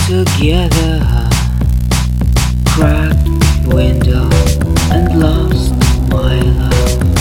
together 0.06 1.00
cracked 2.66 3.26
window 3.66 4.28
and 4.92 5.18
lost 5.18 5.72
my 6.10 6.42
love. 6.42 7.13